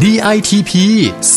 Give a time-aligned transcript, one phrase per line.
[0.00, 0.72] DITP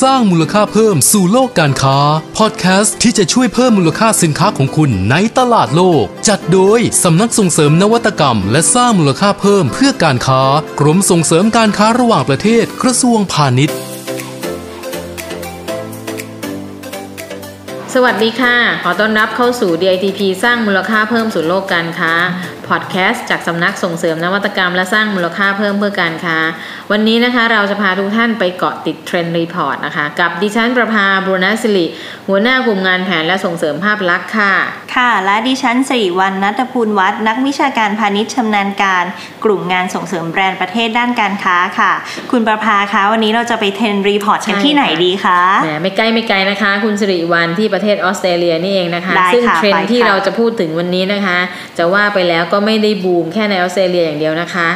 [0.01, 1.97] สร้างมูลค่าเพิ่มสู่โลกการค้า
[2.37, 10.41] พอดแคสต์ที่จะช่วยเพิ่มมูลค่าสินค้าของคุณในตลาดโลก จัดโดยสำนักส่งเสริมนวัตกรรม และสร้างมูลค่าเพิ่มเพื่อการค้า
[10.79, 13.77] กรมส่งเสริมการค้าระหว่างประเทศกระทรวงพาณิชย์
[17.97, 22.13] สวัสดีค่ะ ขอต้อนรับเข้าสู่ DITP สร้างมูลค่าเพิ่มสู่โลกการค้า
[22.67, 26.37] พอดแคสต์จากสำนักส่งเสริมนวัตกรรมและสร้างมูลค่าเพิ่มเพื่อการค้า
[26.91, 31.85] วันนี้นะคะเราจะพาทุกท่านไปเกาะติด Trend Report นะคะ กับดิฉันประภาบุรณศิริ
[32.27, 34.53] หัวหน้ากลุ่มงานแผนและส่งเสริมภาพลักษณ์ค่ะ
[34.95, 39.05] ค่ะ และดิฉันสิริวัลนัทภูลวัฒน์นักวิชาการพาณิชย์ชำนาญการ
[39.45, 41.91] กลุ่มงานส่งเสริมแบรนด์ประเทศด้านการค้าค่ะ
[42.31, 51.37] คุณประภาคะวันนี้เราจะไป Trend Report กันใช่ที่ไหนค่ะดีคะแหมไม่ใกล้ไม่ไกลนะคะ คุณสิริวัลที่ประเทศออสเตรเลียนี่เองนะคะได้ซึ่งค่ะเทรนไปด์ที่ค่ะเราจะพูดถึงวันนี้นะคะ
[51.77, 54.69] จะว่าไปแล้วก็ไม่ได้บูมแค่ในออสเตรเลียอย่างเดียวนะคะ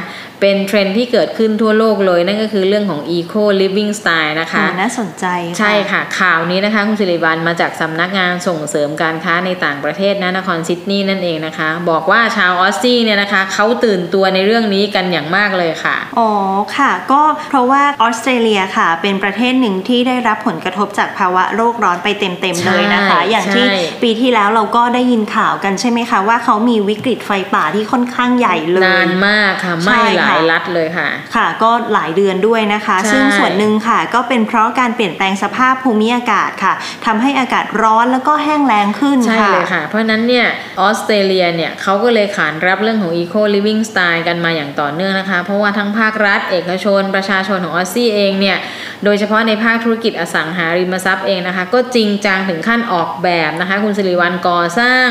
[0.44, 5.26] เป็นเทรนด์ที่เกิดขึ้นทั่วโลกเลย นั่นก็คือเรื่องของ Eco Living Style นะคะโอ้น่าสนใจ
[5.60, 16.30] ใช่ค่ะ ข่าวนี้นะคะคุณสิริวัลมาจากสำนักงานส่งเสริมการค้าในต่างประเทศนะนครซิดนีย์นั่นเองนะคะ บอกว่าชาว Aussie เนี่ยนะคะเขาตื่นตัวในเรื่องนี้กันอย่างมากเลยค่ะ อ๋อ
[16.78, 36.74] ค่ะ ก็เพราะว่าออสเตรเลียค่ะ เป็นประเทศหนึ่งที่ได้รับผลกระทบจากภาวะโลกร้อนไปเต็มๆเลยนะคะใช่อย่างที่ใช่ปีที่แล้วเราก็ได้ยินข่าวกันใช่ไหมคะว่าเขามีวิกฤตไฟป่าที่ค่อนข้างใหญ่เลยนานมากค่ะใช่ไม่หลายค่ะรัฐเลยค่ะ ค่ะ ก็หลายเดือนด้วยนะคะใช่ซึ่งส่วนหนึ่งค่ะ ก็เป็นเพราะการเปลี่ยนแปลงสภาพภูมิอากาศค่ะ
[37.06, 40.48] ทำให้อากาศร้อนแล้วก็แห้งแล้งขึ้นใช่ค่ะเลยค่ะ เพราะฉะนั้นเนี่ย
[40.82, 48.58] ออสเตรเลียเนี่ยเขาก็เลยขานรับเรื่องของ Eco Living Style กันมาอย่างต่อเนื่องนะคะ เพราะว่าทั้งภาครัฐ เอกชน ประชาชนของออสซี่เองเนี่ย
[49.06, 55.06] โดยเฉพาะในภาคธุรกิจอสังหาริมทรัพย์เองนะคะ ก็จริงจังถึงขั้นออกแบบนะคะ คุณสิริวัลก่อสร้าง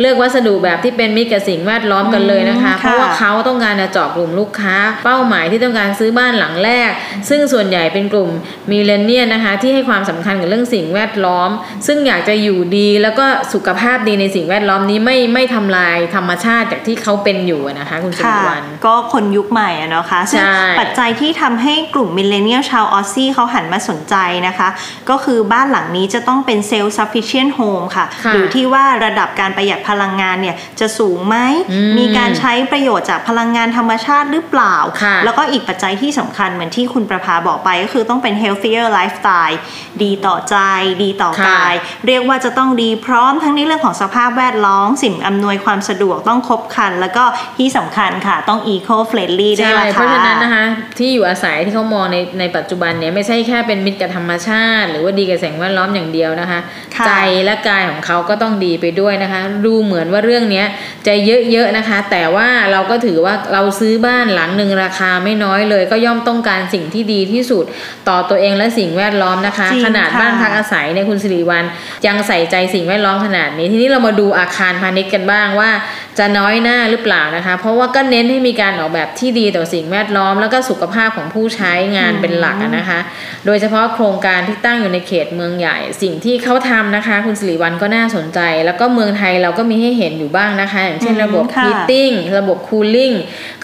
[0.00, 6.90] เลือกวัสดุแบบที่เป็นมิตรกับสิ่งแวดล้อมกันเลยนะคะอืมค่ะเพราะว่าเขาต้องการจะเจาะกลุ่มลูกค้า เป้าหมายที่ต้องการซื้อบ้านหลังแรก
[7.28, 8.30] ซึ่งส่วนใหญ่เป็นกลุ่ม
[8.70, 11.50] millennial นะคะที่ให้ความสำคัญกับเรื่องสิ่งแวดล้อม
[11.86, 24.14] ซึ่งอยากจะอยู่ดีแล้วก็สุขภาพดีในสิ่งแวดล้อมนี้ไม่ไม่ทำลายธรรมชาติจากที่เขาเป็นอยู่อะนะคะคุณสิริค่ะวัลก็คนยุคใหม่อะเนาะคะซึ่งใช่ปัจจัยที่ทำให้กลุ่ม millennial ชาว Aussie เขาหันมาสนใจ
[24.46, 24.68] นะคะ
[25.10, 31.36] ก็คือบ้านหลังนี้จะต้องเป็นเซลล์ sufficient home ค่ะค่ะหรือที่ว่าระดับการประหยัดพลังงานเนี่ยจะสูงไหม
[31.72, 39.56] อืมมีการใช้ประโยชน์จากพลังงานธรรมชาติหรือเปล่าค่ะแล้วก็อีกปัจจัยที่สำคัญเหมือนที่คุณประภาบอกไปก็คือต้องเป็น healthier lifestyle
[40.02, 40.56] ดีต่อใจ
[41.02, 41.74] ดีต่อค่ะกาย
[42.06, 47.24] เรียกว่าจะต้องดีพร้อมทั้งในเรื่องของสภาพแวดล้อมสิ่งอำนวยความสะดวกต้องครบครัน แล้วก็
[47.58, 50.64] ที่สำคัญค่ะต้อง eco friendly ด้วยใช่ล่ะเพค่ะราะฉะนั้นนะคะ
[50.98, 56.60] ที่อยู่อาศัยที่เขามองในในปัจจุบันเนี่ยไม่ใช่แค่เป็นมิตรกับธรรมชาติ หรือว่าดีกับสิ่งแวดล้อมอย่างเดียวนะคะ
[56.96, 57.12] ค่ะใจ
[57.44, 60.66] และกายของเขาก็ต้องดีไปด้วยนะคะ ดูเหมือนว่าเรื่องเนี้ย
[61.06, 61.14] จะ
[61.50, 67.64] เยอะๆนะคะ แต่ว่าเราก็ถือว่าเราซื้อบ้านหลังหนึ่งราคาไม่น้อยเลยก็ย่อมต้องการสิ่งที่ดีที่สุด
[68.08, 71.64] ต่อตัวเองและสิ่งแวดล้อมนะคะจริงขนาดค่ะบ้านพักอาศัยเนี่ยคุณสิริวัล
[72.06, 75.70] ยังใส่ใจสิ่งแวดล้อมขนาดนี้ ทีนี้เรามาดูอาคารพาณิชย์กันบ้างว่า
[76.18, 83.00] จะน้อยหน้าหรือเปล่านะคะ เพราะว่าก็เน้นให้มีการออกแบบที่ดีต่อสิ่งแวดล้อม แล้วก็สุขภาพของผู้ใช้งานเป็นหลักอะนะคะ
[83.46, 93.14] โดยเฉพาะโครงการที่ตั้งอยู่ในเขตเมืองใหญ่ สิ่งที่เขาทำนะคะ คุณสิริวัลก็น่าสนใจ แล้วก็เมืองไทยเราก็มีให้เห็นอยู่บ้างนะคะ อย่างเช่นอืมระบบค่ะ heating ระบบ cooling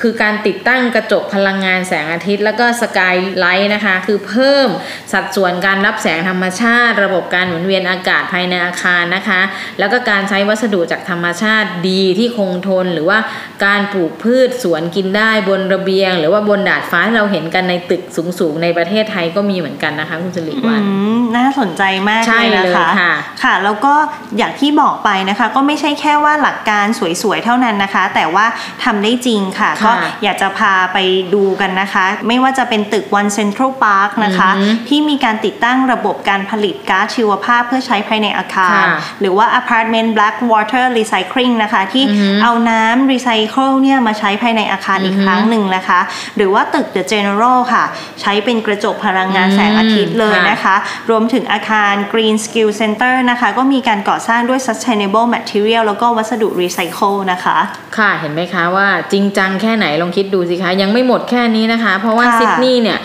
[0.01, 4.69] คือการติดตั้งกระจกพลังงานแสงอาทิตย์แล้วก็สกายไลท์นะคะ คือเพิ่ม
[5.13, 9.41] สัดส่วนการรับแสงธรรมชาติ ระบบการหมุนเวียนอากาศภายในอาคารนะคะ
[9.79, 13.19] แล้วก็การใช้วัสดุจากธรรมชาติดีที่คงทน หรือว่า
[13.65, 20.81] การปลูกพืชสวนกินได้บนระเบียง หรือว่าบนดาดฟ้าที่เราเห็นกันในตึกสูงๆในประเทศไทยก็มีเหมือนกันนะคะคุณสิริอืวัล
[21.17, 23.13] มน่าสนใจมากใช่เลยนะคะเลยค่ะ
[23.43, 23.95] ค่ะ แล้วก็
[24.37, 26.87] อย่างที่บอกไปนะคะ ก็ไม่ใช่แค่ว่าหลักการ
[27.23, 28.47] สวยๆเท่านั้นนะคะ แต่ว่า
[28.85, 29.93] ทำได้จริงค่ะค่ะ ก็
[30.23, 30.99] อยากจะพาไป
[31.35, 38.87] ดูกันนะคะไม่ว่าจะเป็นตึก One Central Park นะคะอือหือที่มีการติดตั้งระบบการผลิตก๊าซชีวภาพเพื่อใช้ภายในอาคารค่ะ
[39.21, 46.01] หรือว่า Apartment Black Water Recycling นะคะ ที่อือหือเอาน้ำรีไซเคิลเนี่ยมาใช้ภายในอาคารอีกอือหือครั้งหนึ่งนะคะ
[46.37, 47.85] หรือว่าตึก The General ค่ะ
[48.21, 50.77] ใช้เป็นกระจกพลังงานแสงอาทิตย์เลยค่ะนะคะ
[51.11, 57.59] รวมถึงอาคาร Green Skill Center นะคะ ก็มีการก่อสร้างด้วย Sustainable Material แล้วก็วัสดุรีไซเคิลนะคะ
[57.99, 62.99] ค่ะเห็นไหมคะว่าจริงจังแค่ไหนลองคิดดูสิคะ ยังไม่หมดแค่นี้นะคะเพราะว่าค่ะซิดนีย์เนี่ย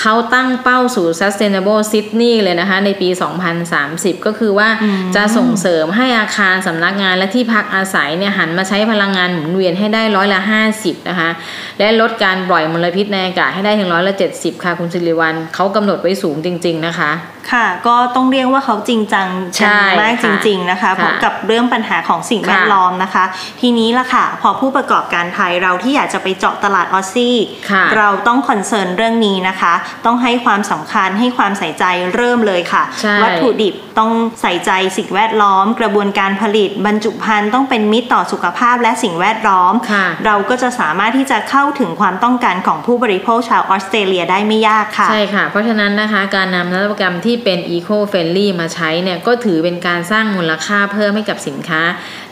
[0.00, 3.08] เขาตั้งเป้าสู่ sustainable Sydney เลยนะคะ ในปี
[3.66, 10.40] 2030 ก็คือว่าอืมจะส่งเสริมให้อาคารสำนักงานและที่พักอาศัยเนี่ยหันมาใช้พลังงานหมุนเวียนให้ได้ร้อยละ
[10.74, 11.30] 50 นะคะ
[11.78, 17.10] และลดการปล่อยมลพิษในอากาศให้ได้ถึงร้อยละ 70 ค่ะคุณสิริวัลเขากำหนดไว้สูงจริง ๆ นะคะ
[17.52, 23.24] ค่ะ ก็ต้องเรียกว่าเขาจริงจังใช่กันมากจค่ะริง ๆ นะคะค่ะเพราะกับเรื่องปัญหาของสิ่งแวดล้อมนะคะ
[23.60, 27.36] ทีนี้ล่ะค่ะ พอผู้ประกอบการไทยเราที่อยากจะไปเจาะตลาด Aussie
[27.70, 29.74] ค่ะเราต้อง concern เรื่องนี้นะคะ
[30.06, 31.84] ต้องให้ความสำคัญให้ความใส่ใจ
[32.14, 34.10] เริ่มเลยค่ะใช่วัตถุดิบต้อง
[34.42, 51.82] ใส่ใจสิ่งแวดล้อม กระบวนการผลิตบรรจุภัณฑ์ต้องเป็นมิตรต่อสุขภาพและสิ่งแวดล้อมค่ะเราก็จะสามารถที่จะเข้าถึงความต้องการของผู้บริโภคชาวออสเตรเลียได้ไม่ยากค่ะ ใช่ค่ะ เพราะฉะนั้นนะคะการนำนวัตกรรมที่เป็น Eco Friendly มาใช้เนี่ยก็ถือเป็นการสร้างมูลค่าเพิ่มให้กับสินค้า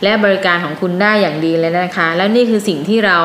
[0.03, 3.17] และบริการของคุณได้อย่างดีเลยนะคะ แล้วนี่คือสิ่งที่เรา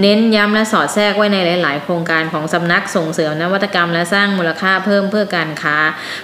[0.00, 5.76] เน้นย้ำและสอดแทรกไว้ในหลาย ๆ โครงการของสำนักส่งเสริมนวัตกรรม และสร้างมูลค่าเพิ่มเพื่อการค้า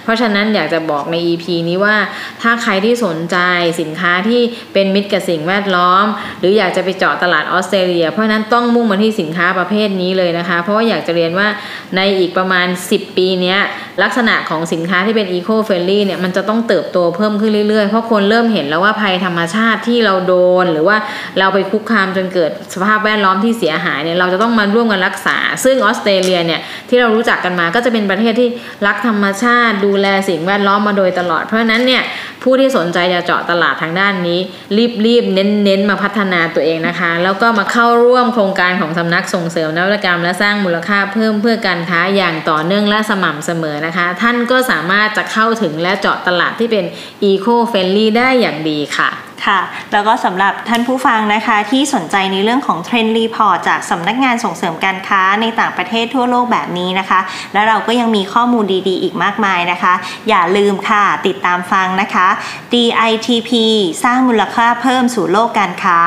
[0.03, 1.95] เพราะฉะนั้นอยากจะบอกใน EP นี้ว่า
[2.41, 3.37] ถ้าใครที่สนใจ
[3.81, 4.41] สินค้าที่
[4.73, 6.05] เป็นมิตรกับสิ่งแวดล้อม
[6.39, 11.47] หรืออยากจะไปเจาะตลาดออสเตรเลีย เพราะฉะนั้นต้องมุ่งมาที่สินค้าประเภทนี้เลยนะคะ เพราะว่าอยากจะเรียนว่า
[11.95, 13.55] ในอีกประมาณ 10 ปีนี้
[14.03, 20.33] ลักษณะของสินค้าที่เป็น Eco Friendly เนี่ยมันจะต้องเติบโตเพิ่มขึ้นเรื่อยๆ เพราะคนเริ่มเห็นแล้วว่าภัยธรรมชาติที่เราโด
[20.63, 20.97] น หรือว่า
[21.39, 28.49] เราไปคุกคามจนเกิดสภาพแวดล้อมที่เสียหายเนี่ยเราจะต้องมาร่วมกันรักษา ซึ่งออสสเตรเลียเนี่ยที่เรารู้จักกันมาก็จะเป็นประเทศที่
[28.87, 32.03] รักธรรมชาติ ดูแลสิ่งแวดล้อมมาโดยตลอด เพราะฉะนั้นเนี่ย
[32.43, 34.39] ผู้ที่สนใจจะเจาะตลาดทางด้านนี้
[35.05, 46.85] รีบๆเน้นๆมาพัฒนาตัวเองนะคะ แล้วก็มาเข้าร่วมโครงการของสำนักส่งเสริมนวัตกรรม และสร้างมูลค่าเพิ่มเพื่อการค้าอย่างต่อเนื่องและสม่ำเสมอนะคะ ท่านก็สามารถจะเข้าถึงและเจาะตลาดที่เป็น
[47.29, 49.09] Eco Friendly ได้อย่างดีค่ะ
[49.47, 49.59] ค่ะ
[49.91, 57.19] แล้วก็สำหรับท่านผู้ฟังนะคะที่สนใจในเรื่องของ Trend Report จากสำนักงานส่งเสริมการค้าในต่างประเทศทั่วโลกแบบนี้นะคะ
[57.53, 59.93] และเราก็ยังมีข้อมูลดีๆ อีกมากมายนะคะ
[60.29, 62.27] อย่าลืมค่ะติดตามฟังนะคะ
[62.73, 63.51] DITP
[64.03, 65.99] สร้างมูลค่าเพิ่มสู่โลกการค้า